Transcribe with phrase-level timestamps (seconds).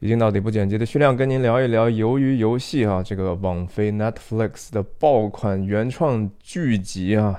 [0.00, 7.38] 已经到底不剪辑的徐亮跟您聊一聊《鱿鱼游戏》啊，这个网飞 Netflix 的爆款原创剧集啊，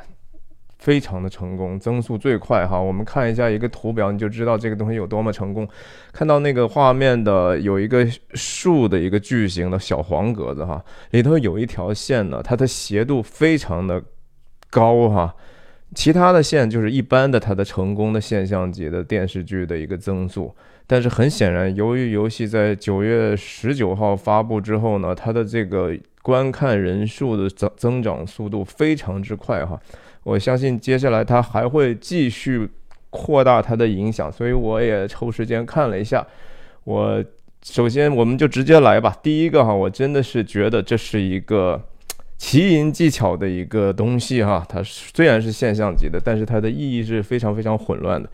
[0.78, 2.79] 非常的成功，增速最快哈。
[2.79, 5.68] 我们看一下一个图表，你就知道这个东西有多么成功。
[6.13, 14.00] 看到那个画面的有一个竖的一个巨型的小黄格子哈，里头有一条线呢，它的斜度非常的
[14.70, 15.36] 高哈。
[15.96, 20.55] 其他的线就是一般的它的成功的现象级的电视剧的一个增速。
[20.91, 29.80] 但是很显然，由于游戏在九月十九号发布之后呢，它的这个观看人数的增增长速度非常之快哈。
[30.23, 32.70] 我相信接下来它还会继续
[33.09, 36.27] 扩大它的影响，所以我也抽时间看了一下。
[36.84, 37.23] 我
[37.63, 39.16] 首先我们就直接来吧。
[39.23, 41.82] 第一个哈，我真的是觉得这是一个
[42.38, 44.66] 奇淫技巧的一个东西哈。
[44.68, 48.30] 它虽然是现象级的，但是它的意义是非常非常混乱的。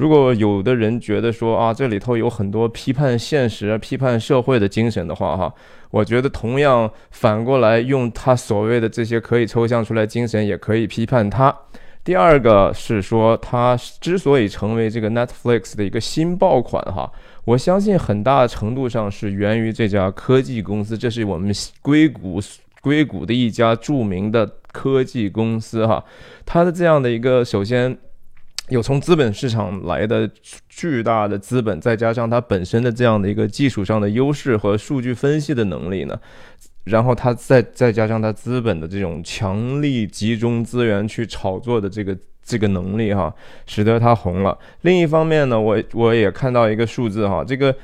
[0.00, 5.54] 如果有的人觉得说啊，这里头有很多批判现实、批判社会的精神的话，哈，
[5.90, 11.54] 我觉得同样反过来用他所谓的这些可以抽象出来精神，也可以批判他。
[12.02, 17.12] 第二个是说，他之所以成为这个 Netflix 的一个新爆款，哈，
[17.44, 22.40] 我相信很大程度上是源于这家科技公司，这是我们硅谷
[22.80, 26.02] 硅谷的一家著名的科技公司，哈，
[26.46, 27.98] 它的这样的一个首先。
[28.70, 30.30] 有从资本市场来的
[30.68, 36.16] 巨大的资本，再加上它本身的这样的一个技术上的优势和数据分析的能力呢，
[36.84, 43.34] 然后它再再加上它资本的这种强力集中资源去炒作的这个这个能力哈，
[43.66, 44.56] 使得它红了。
[44.82, 47.74] 另一方面呢，我我也看到一个数字哈，这个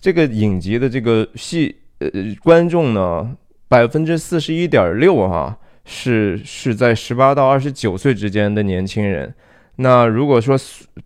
[0.00, 2.08] 这个影集的这个戏呃
[2.44, 3.36] 观众呢，
[3.66, 9.34] 百分之四十一点六哈是是在十八到二十九岁之间的年轻人。
[9.78, 10.58] 那如果说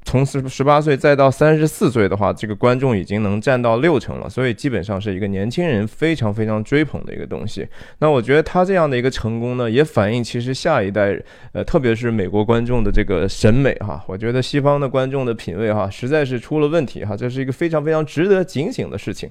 [0.05, 7.67] 从十十八岁再到三十四岁的话，这个观众已经能占到六成了，所以基本上是一个年轻人非常非常追捧的一个东西。
[7.99, 11.21] 那我觉得他这样的一个成功呢，也反映其实下一代，
[11.53, 19.29] 呃，特别是美国观众的这个审美哈，我觉得西方的观众的品味哈，实在是出了问题哈，这是一个非常非常值得警醒的事情。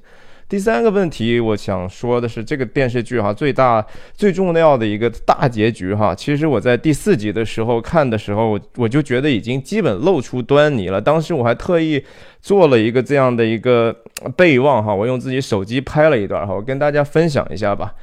[0.50, 11.00] 第三个问题，我想说的是，这个电视剧哈，最大最重要的一个大结局哈，其实我在第四集的时候看的时候，我就觉得已经基本露出端倪了。
[11.00, 12.04] 当时我还特意
[12.42, 13.96] 做了一个这样的一个
[14.36, 17.94] 备忘哈，我用自己手机拍了一段哈，我跟大家分享一下吧。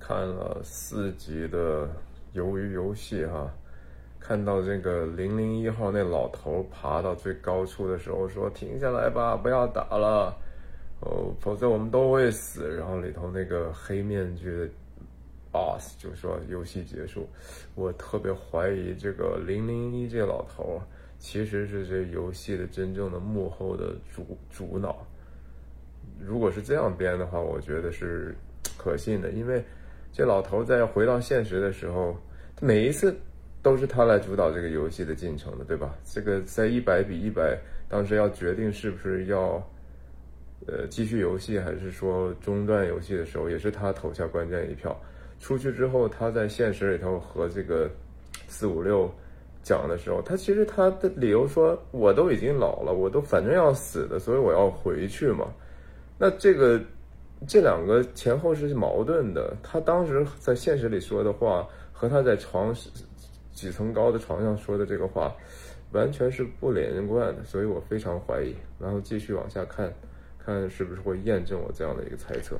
[0.00, 1.86] 看了四集的
[2.34, 3.48] 《鱿鱼游戏》哈。
[4.24, 10.32] 看到这个零零一号那老头爬到最高处的时候，说：“停下来吧，不要打了，
[11.00, 14.68] 哦，否则我们都会死。”然后里头那个黑面具的
[15.50, 17.28] boss 就说：“游戏结束。”
[17.74, 20.80] 我特别怀疑这个零零一这老头
[21.18, 25.04] 其实是这游戏的真正的幕后的主主脑。
[26.24, 28.34] 如果是这样编的话，我觉得是
[28.78, 29.62] 可信的，因为
[30.12, 32.16] 这老头在回到现实的时候，
[32.60, 33.14] 每一次。
[33.62, 35.94] 都是他来主导这个游戏的进程的，对吧？
[36.04, 37.56] 这个在一百比一百，
[37.88, 39.62] 当时要决定是不是要，
[40.66, 45.00] 呃，继续游戏还是说中断游戏的时候，也是他投下关键一票。
[45.38, 47.88] 出去之后，他在现实里头和这个
[48.48, 49.08] 四五六
[49.62, 55.46] 讲的时候，他其实他的理由说，我都已经老了，我都反正要死的，所以我要回去嘛。
[56.18, 56.80] 那这个
[57.46, 59.56] 这两个前后是矛盾的。
[59.62, 62.74] 他当时在现实里说的话和他在床。
[63.52, 65.32] 几层高的床上说的这个话，
[65.92, 68.54] 完全是不连贯的，所以我非常怀疑。
[68.80, 69.92] 然后继续往下看，
[70.44, 72.56] 看是不是会验证我这样的一个猜测。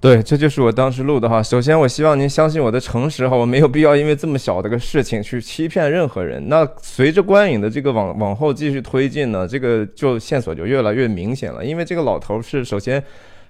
[0.00, 1.42] 对，这就是我当时录的哈。
[1.42, 6.48] 首先，我希望您相信我的诚实哈，我没有必要因为这么小的个事情去欺骗任何人。
[6.48, 11.64] 那随着观影的这个往往后继续推进呢，这个就线索就越来越明显了。
[11.64, 13.02] 因为这个老头是首先。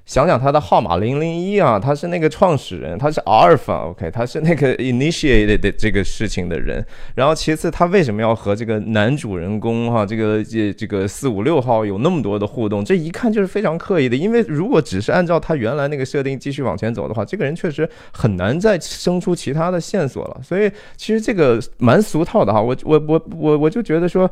[0.09, 6.83] 想想他的号码零零一啊，他是那个创始人，他是阿尔法，OK，他是那个 initiated 的这个事情的人。
[7.15, 12.83] 然后其次，他为什么要和这个男主人公哈，这个这这个四五六号有那么多的互动？
[12.83, 14.16] 这一看就是非常刻意的。
[14.16, 20.41] 因为如果只是按照他原来那个设定继续往前走的话，这个人确实很难再生出其他的线索了。
[20.43, 24.31] 所以其实这个蛮俗套的哈，我我我我我就觉得说。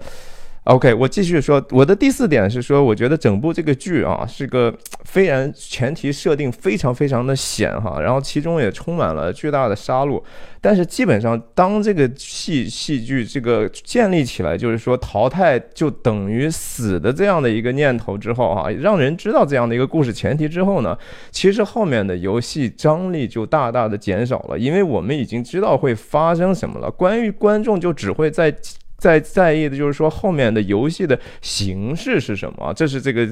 [0.66, 10.20] OK，我继续说，我的第四点是说，我觉得整部这个剧啊是个非然前提设定非常非常的险哈，然后其中也充满了巨大的杀戮，
[10.60, 20.98] 但是基本上当这个戏戏剧这个建立起来，就是说淘汰就等于死的这样的一个念头之后哈，让人知道这样的一个故事前提之后呢，
[21.30, 28.52] 其实后面的游戏张力就大大的减少了，因为我们已经知道会发生什么了，关于观众就只会在。
[28.98, 32.72] 在在意的就是说后面的游戏的形式是什么？
[32.75, 33.28] 这是这个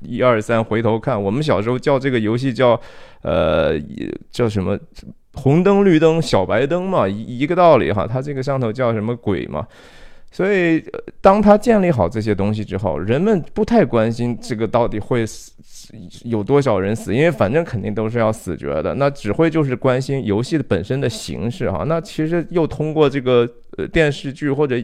[0.00, 2.80] 一二三回头看，我们小时候叫这个游戏叫
[3.22, 3.78] 呃
[4.30, 4.78] 叫什么
[5.34, 8.06] 红灯绿灯小白灯嘛，一一个道理哈。
[8.06, 9.66] 它这个上头叫什么鬼嘛？
[10.30, 10.84] 所以
[11.20, 15.52] 当他建立好这些东西之后，人们不太关心这个到底会死
[16.24, 18.94] 有多少人死，因为反正肯定都是要死绝的。
[18.94, 21.84] 那只会就是关心游戏的本身的形式哈。
[21.86, 23.48] 那其实又通过这个。
[23.76, 24.74] 呃，电视剧或者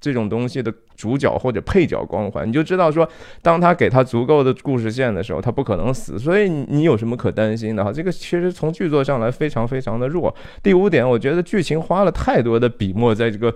[0.00, 3.06] 这种东西的主角或者配角光环，你就知道说，
[3.42, 6.18] 当他给他足够的故事线的时候，他不可能死。
[6.18, 7.92] 所以你有什么可担心的哈？
[7.92, 10.34] 这个其实从剧作上来非常非常的弱。
[10.62, 13.54] 第五点，我觉得剧情花了太多的笔墨在这个。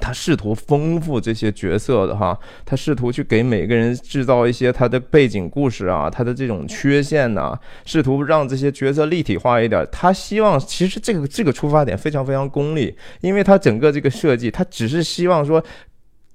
[0.00, 9.86] 他试图丰富这些角色的哈，他试图去给每个人制造一些他的背景故事啊，他的这种缺陷呐，试图让这些角色立体化一点。
[9.90, 15.62] 他希望其实这个这个出发点非常非常功利，因为他整个这个设计，他只是希望说。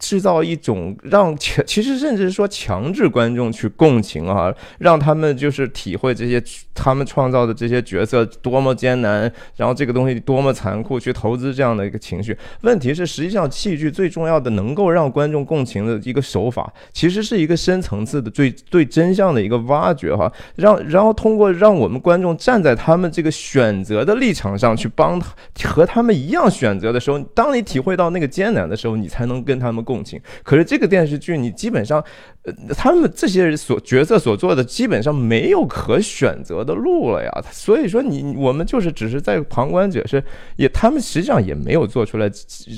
[0.03, 12.37] 制造一种让强， 其实甚至是说强制观众去共情啊，让他们就是体会这些他们创造的这些角色多么艰难，然后这个东西多么残酷，去投资这样的一个情绪。
[12.63, 25.33] 问题是，实际上戏剧最重要的能够让观众共情的一个手法，其实是一个深层次的最对真相的一个挖掘哈，让然后通过让我们观众站在他们这个选择的立场上去帮他
[25.69, 29.92] 和他们一样选择的时候，当你体会到那个艰难的时候，你才能跟他们共。
[29.93, 32.03] 共情，可是这个电视剧你基本上，
[32.45, 37.31] 呃，他们这些人所角色所做的基本上没有可选择的路了呀。
[37.51, 40.23] 所以说你我们就是只是在旁观者是
[40.55, 42.27] 也，他们实际上也没有做出来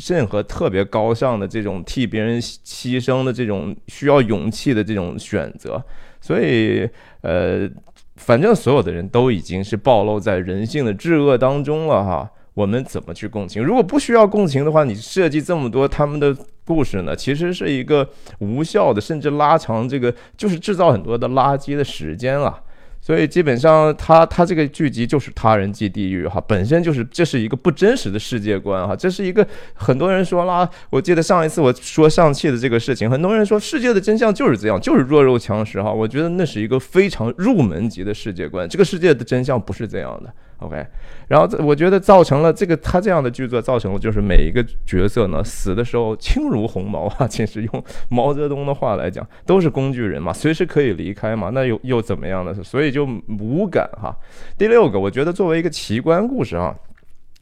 [0.05, 5.81] 任何特别高尚的这种替别人牺牲的这种需要勇气的这种选择。
[6.19, 6.89] 所以
[7.21, 7.69] 呃，
[8.17, 12.29] 反正所有的人都已经是暴露在人性的至恶当中了哈。
[12.55, 13.63] 我们怎么去共情？
[13.63, 16.35] 如果不需要共情的话，你设计这么多他们的
[16.65, 17.15] 故事呢？
[17.15, 18.09] 其实是一个
[18.39, 22.61] 无效的，甚至拉长这个，就是制造很多的垃圾的时间了。
[23.01, 40.33] 所以基本上，他他这个剧集就是他人即地狱哈，本身就是这是一个不真实的世界观哈，这是一个很多人说啦，我记得上一次我说上汽的这个事情，很多人说世界的真相就是这样，就是弱肉强食哈，我觉得那是一个非常入门级的世界观，这个世界的真相不是这样的。
[40.59, 40.87] OK，
[41.27, 52.53] 然后这我觉得造成了这个他这样的剧作，造成了就是每一个角色呢死的时候轻如鸿毛啊，其实用毛泽东的话来讲，都是工具人嘛，随时可以离开嘛，那又又怎么样呢？
[52.63, 53.05] 所以就
[53.37, 54.15] 无感哈。
[54.57, 56.73] 第六个，我觉得作为一个奇观故事啊，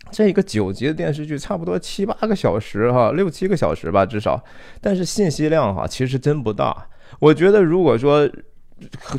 [0.10, 4.44] 这一个九集的电视剧，差不多七八个小时哈，六七个小时吧至少，
[4.82, 6.88] 但是信息量哈其实真不大。
[7.20, 8.28] 我觉得如果说。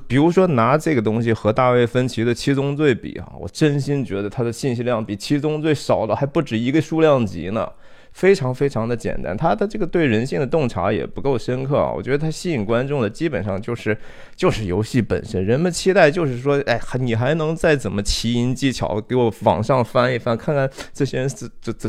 [0.07, 7.69] 比如说拿这个东西和大卫芬奇的《七宗罪》比啊，我真心觉得它的信息量比《七宗罪》少了还不止一个数量级呢。
[8.15, 11.93] 非常非常的简单，他的这个对人性的洞察也不够深刻啊。
[11.93, 13.97] 我觉得他吸引观众的基本上就是
[14.37, 21.89] 就是游戏本身，人们期待就是说，哎，你还能再怎么奇淫技巧给我往上翻一翻，看看这些人是这这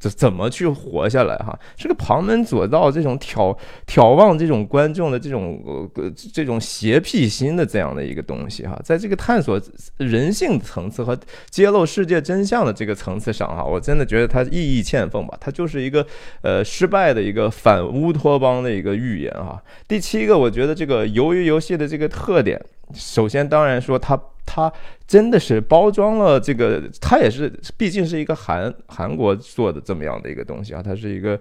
[0.00, 1.56] 这怎么去活下来哈？
[1.76, 3.54] 是个旁门左道，这种挑
[3.86, 5.62] 挑望这种观众的这种
[5.94, 9.60] 呃这种邪僻心的这样的一个东西哈，在这个探索
[9.98, 11.18] 人性层次和
[11.50, 15.65] 揭露世界真相的这个层次上哈，我真的觉得他意义欠奉吧，他就。
[15.66, 16.06] 就是一个
[16.42, 19.60] 呃失败的一个反乌托邦的一个预言啊。
[19.88, 22.60] 第七个，我觉得这个鱿鱼游戏的这个特点，
[22.94, 24.72] 首先当然说它它
[25.08, 31.36] 真的是包装了这个，它也是毕竟是一个韩韩国做的这么样的一个东西啊，它是一个。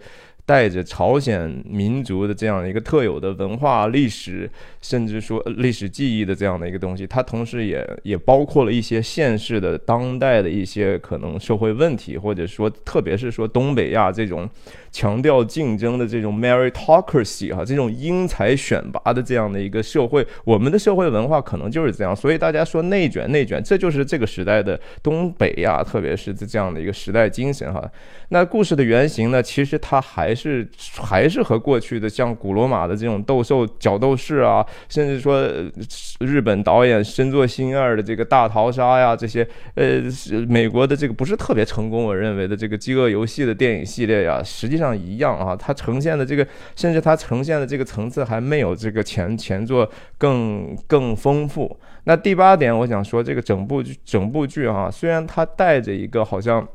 [0.45, 4.49] 带着朝鲜民族的这样一个特有的文化历史，
[4.81, 14.47] 甚至说历史记忆的这样的一个东西，它同时也也包括了一些现世的当代的一些可能社会问题，或者说特别是说东北亚这种
[14.95, 27.83] 强调竞争的这种 meritocracy 哈，这种因才选拔的这样的一个社会，我们的社会文化可能就是这样，所以大家说内卷内卷，这就是这个时代的东北亚，特别是这样的一个时代精神哈。
[28.29, 30.33] 那故事的原型呢，其实它还。
[30.45, 35.49] 是还是和过去的像古罗马的这种斗兽角斗士啊，甚至说
[36.19, 40.03] 日本导演深作新二的这个大逃杀呀，这些呃
[40.47, 51.79] 美国的这个不是特别成功，我认为的这个饥饿游戏的电影系列呀，实际上一样啊，它呈现的这个甚至它呈现的这个层次还没有这个前前作更更丰富。
[52.03, 56.67] 那第八点，我想说这个整部剧整部剧啊，虽然它带着一个好像。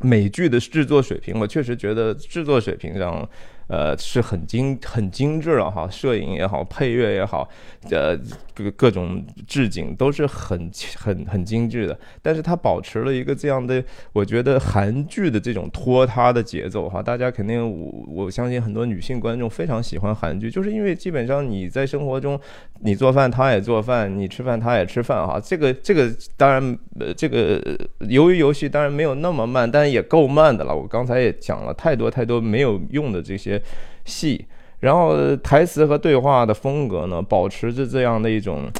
[0.00, 3.28] 美剧的制作水平，我确实觉得制作水平上，
[3.68, 7.46] 呃，是很精很精致了哈，摄影也好，配乐也好，
[7.90, 8.16] 呃，
[8.54, 11.98] 各各种置景都是很很很精致的。
[12.22, 13.84] 但是它保持了一个这样的，
[14.14, 17.02] 我觉得韩剧的这种拖沓的节奏哈。
[17.02, 22.40] 大家肯定，我我相信很多女性观众非常喜欢韩剧，就是因为基本上你在生活中，
[22.80, 25.38] 你做饭他也做饭，你吃饭他也吃饭哈。
[25.38, 27.62] 这个这个当然，呃，这个
[28.08, 30.74] 由于游戏当然没有那么慢，但也够慢的了。
[30.74, 33.57] 我刚才也讲了太多太多没有用的这些。
[34.04, 34.46] 戏，
[34.80, 38.70] 然后台词和对话的风格呢，保持着这样的一种，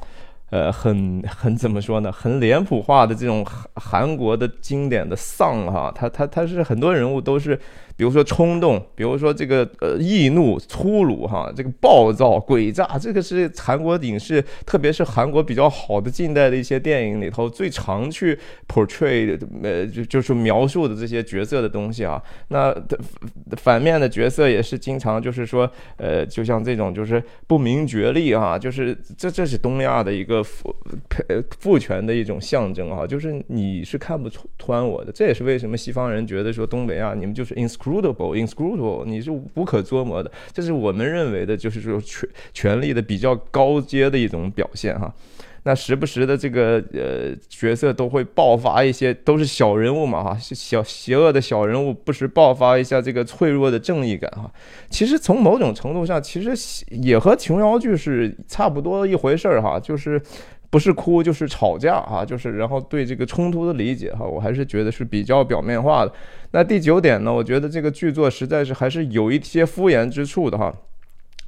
[0.51, 7.59] 呃，很很怎么说呢，很脸谱化的这种韩韩国的经典的丧哈，他他他是很多人物都是。
[7.99, 18.39] 比如说冲动，比如说这个呃易怒、粗鲁哈，这个暴躁、诡诈，这个是韩国影视，特别是韩国比较好的近代的一些电影里头最常去
[18.69, 22.23] portray 呃就就是描述的这些角色的东西啊。
[22.51, 22.73] 那
[23.57, 30.75] 反面的角色也是经常就是说呃就像这种就是不明觉厉哈，就是这这是东亚的一个父
[31.59, 38.37] 父权的一种象征啊，就是你是看不穿我的，这也是为什么西方人觉得说东北亚你们就是 inscrutable。
[38.37, 45.13] inscrutable, 你是无可捉摸的，这是我们认为的，就是说权权力的比较高阶的一种表现哈。
[45.69, 54.51] 那时不时的这个呃角色都会爆发一些，都是小人物嘛哈，小邪恶的小人物不时爆发一下这个脆弱的正义感哈。
[54.89, 60.19] 其实从某种程度上，其实也和琼瑶剧是差不多一回事儿哈，就是。
[60.71, 66.13] 不是哭就是吵架哈，就是然后对这个冲突的理解哈，我还是觉得是比较表面化的。
[66.51, 70.71] 那第九点呢，我觉得这个剧作实在是还是有一些敷衍之处的哈，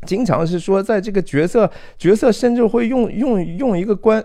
[0.07, 4.25] 经常是说在这个角色角色甚至会用用用一个关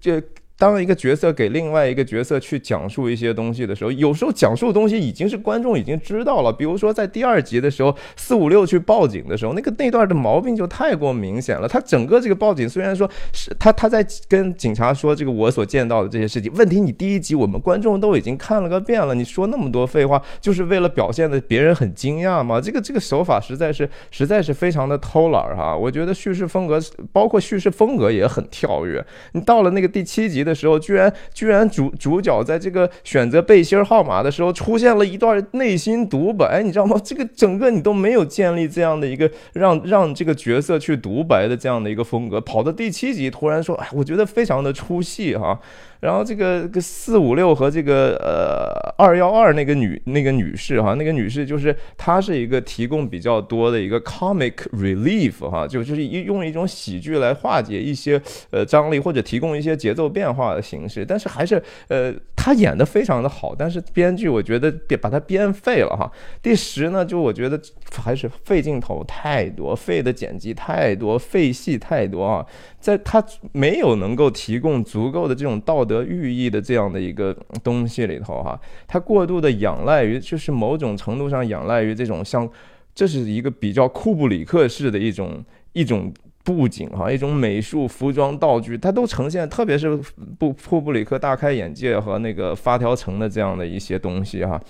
[0.00, 0.22] 这。
[0.60, 6.52] 当一个角色给另外一个角色去讲述一些东西的时候，有时候讲述的东西已经是观众已经知道了。
[6.52, 11.66] 比如说在第二集的时候，四五六去报警的时候，那个那段的毛病就太过明显了。
[11.66, 22.60] 他整个这个报警虽然说是他他在跟警察说这个我所见到的这些事情，问题你第一集我们观众都已经看了个遍了，你说那么多废话，就是为了表现的别人很惊讶吗？
[22.60, 25.74] 这个这个手法实在是实在是非常的偷懒哈。
[25.74, 26.78] 我觉得叙事风格
[27.14, 29.02] 包括叙事风格也很跳跃。
[29.32, 30.49] 你到了那个第七集的。
[30.50, 37.00] 的时候，居然居然主主角在这个选择背心号码的时候，出现了一段内心独白，你知道吗？
[37.04, 45.60] 这个整个你都没有建立这样的一个让让这个角色去独白的这样的一个风格，跑到第七集突然说，哎，我觉得非常的出戏哈。
[46.00, 66.10] 然后这个个四五六和这个呃二幺二那个女那个女士哈，那个女士就是她是一个提供比较多的一个 comic relief 哈，就就是一用一种喜剧来化解一些呃张力或者提供一些节奏变化的形式，但是还是呃他演的非常的好，但是编剧我觉得编把它编废了哈。
[66.42, 67.60] 第十呢，就我觉得
[67.94, 72.44] 还是废镜头太多，废的剪辑太多，废戏太多啊。
[72.80, 82.48] 在他没有能够提供足够的这种道德寓意的这样的一个东西里头，哈，他过度的仰赖于，就是某种程度上仰赖于这种像，
[82.94, 86.10] 这是一个比较库布里克式的一种一种
[86.44, 89.96] 布景，哈，一种美术、服装、道具，它都呈现，特别是
[90.38, 94.60] 布库布里克大开眼界和那个发条城的这样的一些东西，哈。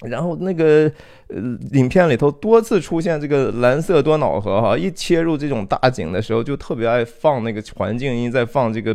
[0.00, 0.90] 然后那个
[1.28, 1.36] 呃，
[1.72, 8.94] 影片里头多次出现这个蓝色多瑙河哈，一切入这种大景的时候，就特别爱放那个环境音，在放这个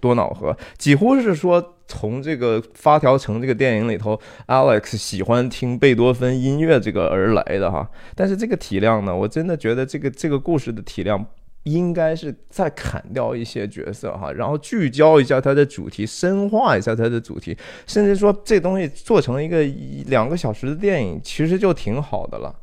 [0.00, 7.88] 多瑙河，几乎是说从这个发条城这个电影里头，Alex 喜欢听贝多芬音乐这个而来的哈。
[8.16, 11.24] 但是这个体量呢，我真的觉得这个这个故事的体量。
[11.64, 17.56] 应该是再砍掉一些角色哈，然后聚焦一下它的主题，深化一下它的主题，
[17.86, 19.62] 甚至说这东西做成一个
[20.06, 22.54] 两个小时的电影，其实就挺好的了。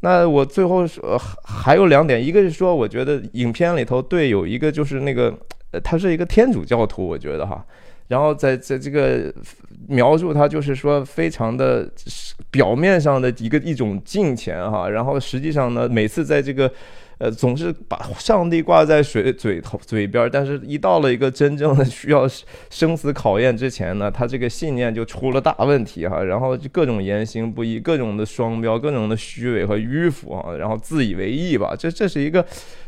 [0.00, 5.34] 那我最后说还有两点，一个是说，我觉得影片里头对有一个就是那个，
[5.72, 7.62] 呃他是一个天主教徒，我觉得哈，
[8.08, 9.30] 然后在在这个
[9.86, 11.86] 描述他就是说非常的
[12.50, 16.72] 表面上的一个一种敬虔哈，然后实际上呢，每次在这个。
[17.20, 22.26] 呃，总是把上帝挂在嘴嘴头嘴边，但是一到了一个真正的需要
[22.70, 32.42] 生死考验之前呢，他这个信念就出了大问题哈，然后就各种言行不一，各种的双标，各种的虚伪和迂腐啊，然后自以为意吧，这这是一个，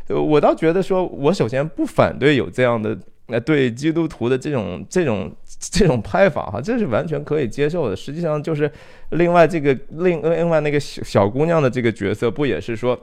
[0.09, 2.97] 我倒觉得说，我首先不反对有这样的
[3.27, 7.95] 呃对基督徒的这种这种这种拍法哈，这是完全可以接受的。
[7.95, 8.71] 实际上就是
[9.11, 12.99] 另外这个另另外那个小小姑娘的这个角色不也是说？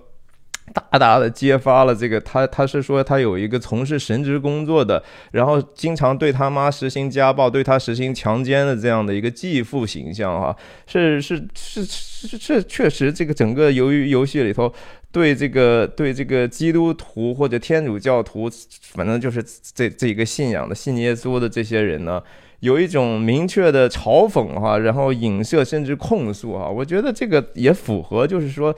[0.73, 14.73] 大大的揭发了这个他他是说他有一个从事神职工作的，然后经常对他妈实行家暴，对他实行强奸的这样的一个继父形象哈，是是是是是确实这个整个由于游戏里头
[15.11, 18.49] 对这个对这个基督徒或者天主教徒，
[18.95, 22.23] 反正就是这这一个信仰的信耶稣的这些人呢。
[22.61, 28.73] 有一种明确的嘲讽哈，然后影射甚至控诉哈，我觉得这个也符合，就是说。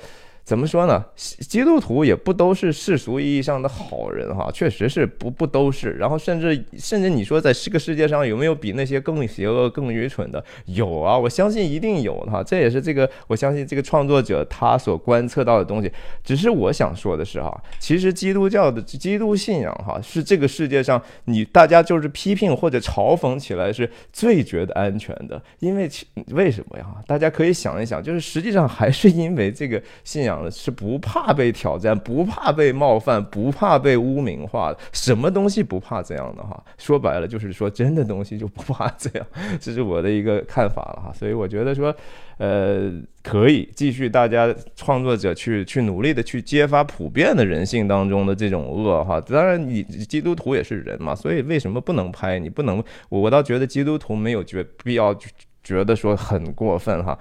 [0.45, 1.05] 怎么说呢？
[1.17, 5.93] 基督徒也不都是世俗意义上的好人哈，确实是不不都是。
[5.93, 10.45] 然后甚至甚至你说在这个世界上有没有比那些更邪恶、更愚蠢的？
[10.67, 12.43] 有啊，我相信一定有哈。
[12.43, 15.91] 这也是这个我相信这个创作者他所观测到的东西。
[16.25, 25.89] 只是我想说的是哈，其实基督教的基督信仰哈是这个世界上你大家就是批评或者嘲讽起来是最觉得安全的，因为
[26.31, 26.87] 为什么呀？
[27.07, 30.32] 大家可以想一想，就是实际上还是因为这个信仰。
[30.33, 36.63] 讲的是不怕被挑战，不怕被冒犯，不怕被污名化的，什么东西不怕这样的哈？
[36.79, 39.27] 说白了就是说真的东西就不怕这样，
[39.61, 41.13] 这是我的一个看法了哈。
[41.13, 41.95] 所以我觉得说，
[42.39, 42.91] 呃，
[43.23, 49.21] 可以继续大家创作者去去努力的去揭发普遍的人性当中的这种恶哈。
[49.21, 52.39] 当然，你基督徒也是人嘛，所以为什么不能拍？
[52.39, 55.15] 你不能，我我倒觉得基督徒没有觉必要
[55.63, 57.19] 觉得说很过分哈。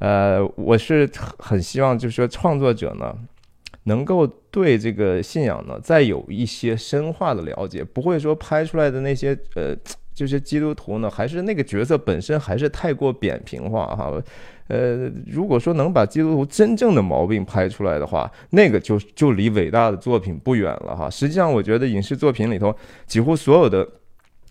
[0.00, 3.14] 呃，我是很希望，就是说创作者呢，
[3.84, 9.76] 能够对这个信仰呢，再有一些深化的了解，不会说拍出来的那些呃，
[10.14, 14.10] 就是基督徒呢，还是那个角色本身还是太过扁平化哈。
[14.68, 21.10] 呃，如果说能把基督徒真正的毛病拍出来的话，那个就就离伟大的作品不远了哈。
[21.10, 22.74] 实际上，我觉得影视作品里头
[23.06, 23.86] 几乎所有的。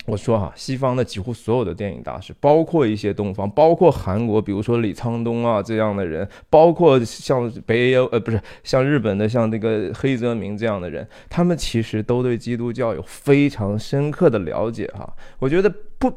[0.09, 15.07] 我说哈，西方的几乎所有的电影大师，包括一些东方，包括韩国，比如说李沧东啊这样的人，包括像北欧呃不是像日本的像那个黑泽明这样的人，他们其实都对基督教有非常深刻的了解哈。
[15.37, 16.11] 我觉得不，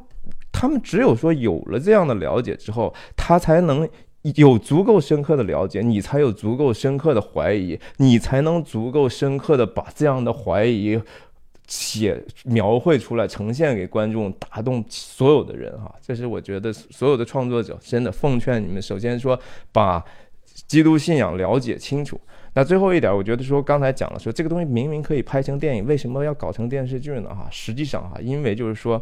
[0.50, 3.86] 他们只有说有了这样的了解之后，他才能
[4.36, 10.98] 有足够深刻的了解，你才有足够深刻的怀疑，你才能足够深刻的把这样的怀疑。
[11.66, 19.38] 写描绘出来，呈现给观众，打动所有的人哈，这是我觉得所有的创作者真的奉劝你们，首先说
[19.70, 20.04] 把
[20.66, 22.20] 基督信仰了解清楚。
[22.54, 27.34] 那最后一点，我觉得说刚才讲了，说这个东西明明可以拍成电影，为什么要搞成电视剧呢？
[27.34, 29.00] 哈，实际上哈，因为就是说。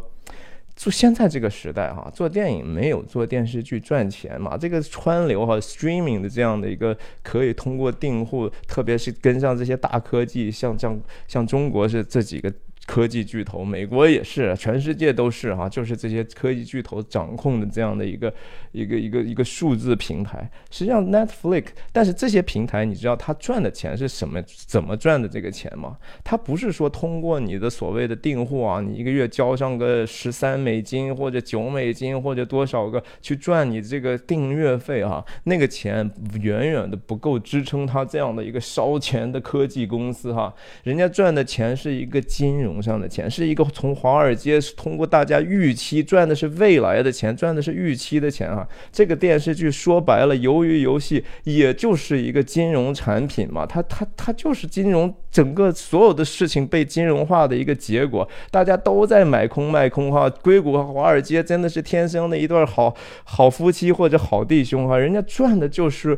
[0.81, 4.57] 就现在这个时代哈，做电影没有做电视剧赚钱嘛？
[4.57, 12.51] 这个川流哈，streaming 的这样的一个可以通过订户，特别是跟上这些大科技，像像像中国是这几个。
[12.91, 18.33] 科技巨头，美国也是，全世界都是哈，就是这些科技巨头掌控的这样的一个
[18.73, 20.51] 一个一个一个数字平台。
[20.69, 24.43] 实际上，Netflix，但是这些平台，你知道它赚的钱是什么？
[24.67, 25.95] 怎么赚的这个钱吗？
[26.21, 40.53] 它不是说通过你的所谓的订户啊，你一个月交上个十三美金或者九美金或者多少个去赚你这个订阅费哈，那个钱远远的不够支撑它这样的一个烧钱的科技公司哈。
[40.83, 42.80] 人家赚的钱是一个金融。
[42.81, 48.67] 上的钱是一个从华尔街通过大家预期赚的是未来的钱，赚的是预期的钱啊！
[48.91, 60.29] 这个电视剧说白了，由于游戏也就是一个金融产品嘛，它它它就是金融整个所有的事情被金融化的一个结果，大家都在买空卖空哈。
[60.41, 66.17] 硅谷和华尔街真的是天生的一对好好夫妻或者好弟兄哈，人家赚的就是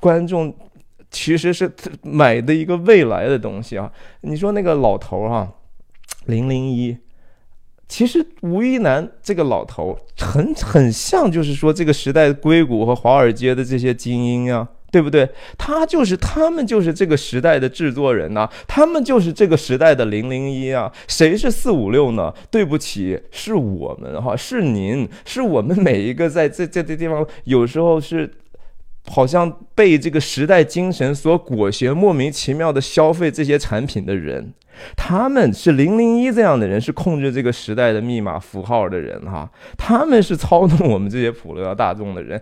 [0.00, 0.54] 观众
[1.10, 1.70] 其实是
[2.02, 3.90] 买的一个未来的东西啊！
[4.22, 5.52] 你说那个老头儿哈。
[6.26, 6.96] 零零一，
[7.88, 15.28] 其实吴一男这个老头很很像，就是说这个时代硅谷和华尔街的这些精英啊，对不对？
[15.58, 20.90] 他就是他们就是这个时代的制作人呐，他们就是这个时代的零零一啊。
[21.08, 22.32] 谁是四五六呢？
[22.50, 28.30] 对不起，是我们哈，是您，是我们每一个在这这这地方，有时候是
[29.06, 34.54] 好像被这个时代精神所裹挟，莫名其妙的消费这些产品的人。
[34.96, 39.48] 他们是零零一这样的人，是控制这个时代的密码符号的人哈。
[39.76, 42.40] 他们是操纵我们这些普罗大众的人，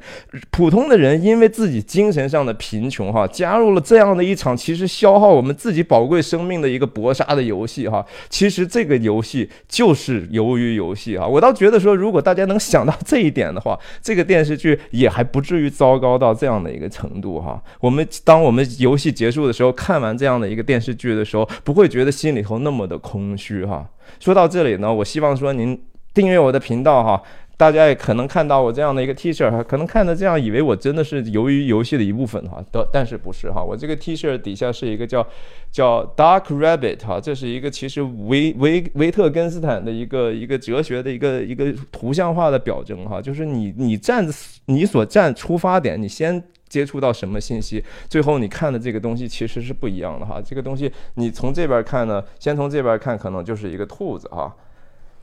[0.50, 8.04] 普通的人因为自己精神上的贫穷哈，加入了这样的一场其实消耗我们自己宝贵生命的一个搏杀的游戏哈。
[8.28, 11.26] 其实这个游戏就是鱿鱼游戏哈。
[11.26, 17.60] 我倒觉得说，如果大家能想到这一点的话，这个电视剧也还不至于糟糕到这样的一个程度哈。
[17.80, 22.12] 我们当我们游戏结束的时候，看完这样的一个电视剧的时候，不会觉得。
[22.22, 23.88] 心里头那么的空虚哈。
[24.20, 25.80] 说到这里呢，我希望说您
[26.14, 27.22] 订阅我的频道哈。
[27.54, 33.62] 大家也可能看到我这样的一个 T 恤哈，可能看的这样以为我真的是由于游戏的一部分哈，但但是不是哈？
[33.62, 35.24] 我这个 T 恤底下是一个叫
[35.70, 44.26] 叫 Dark Rabbit 哈，这是一个其实维维维特根斯坦的一个一个哲学的一个一个图像化的表征哈，就是你你站
[44.66, 50.40] 你所站出发点，你先接触到什么信息，最后你看的这个东西其实是不一样的哈。
[50.42, 54.50] 这个东西你从这边看呢，先从这边看可能就是一个兔子哈。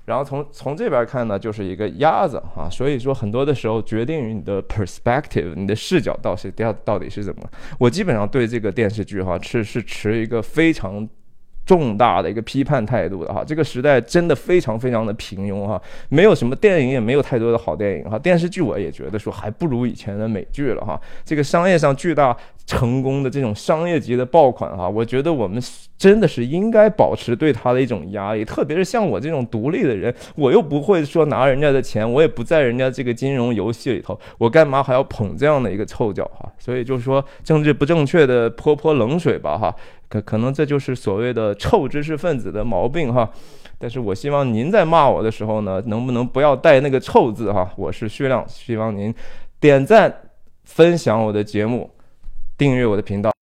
[0.06, 7.50] 然后从从这边看呢，就是一个鸭子哈，所以说很多的时候决定于你的 perspective，你的视角到底到到底是怎么？
[7.80, 11.08] 我基本上对这个电视剧哈是是持一个非常
[11.70, 13.44] 重大的一个批判态度的哈。
[13.46, 15.80] 这个时代真的非常非常的平庸哈，
[16.10, 18.18] 没有什么电影，也没有太多的好电影哈。
[18.18, 21.00] 电视剧我也觉得说还不如以前的美剧了哈。
[21.24, 22.36] 这个商业上巨大。
[22.70, 25.60] 成功的这种商业级的爆款哈，我觉得我们
[25.98, 36.48] 真的是应该保持对它的一种压力，特别是像我这种独立的人，我又不会说拿人家的钱，我也不在人家这个金融游戏里头，我干嘛还要捧这样的一个臭脚哈？
[36.60, 39.76] 所以就是说政治不正确的泼泼冷水吧哈，
[40.08, 43.28] 可可能这就是所谓的臭知识分子的毛病哈。
[43.80, 47.68] 但是我希望您在骂我的时候呢，能不能不要带那个臭字哈？
[47.76, 49.12] 我是薛亮，希望您
[49.60, 50.14] 点赞
[50.66, 51.90] 分享我的节目。
[52.60, 53.39] 订阅我的频道。